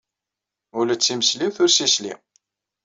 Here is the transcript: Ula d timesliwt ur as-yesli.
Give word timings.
Ula 0.79 0.95
d 0.95 1.01
timesliwt 1.01 1.57
ur 1.63 1.69
as-yesli. 1.71 2.13